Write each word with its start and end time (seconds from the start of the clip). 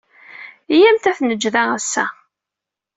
Iyyamt 0.73 1.09
ad 1.11 1.15
t-neǧǧ 1.17 1.43
da 1.53 1.63
ass-a. 1.77 2.05